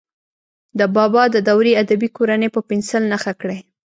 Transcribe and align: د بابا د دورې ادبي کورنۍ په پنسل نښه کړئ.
د 0.79 0.81
بابا 0.95 1.23
د 1.31 1.37
دورې 1.49 1.71
ادبي 1.83 2.09
کورنۍ 2.17 2.49
په 2.55 2.61
پنسل 2.69 3.03
نښه 3.11 3.33
کړئ. 3.41 3.59